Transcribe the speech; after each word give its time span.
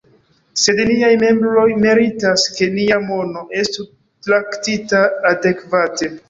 Sed 0.59 0.79
niaj 0.91 1.11
membroj 1.23 1.65
meritas, 1.83 2.45
ke 2.55 2.69
nia 2.79 2.97
mono 3.11 3.45
estu 3.65 3.87
traktita 4.29 5.05
adekvate. 5.35 6.11